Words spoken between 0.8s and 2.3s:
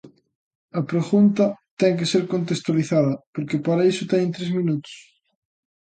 pregunta ten que ser